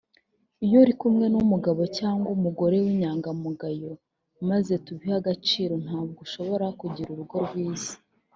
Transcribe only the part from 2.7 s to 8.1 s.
w’inyangamugayo maze ntubihe agaciro ntabwo ushobora kugira urugo rwiza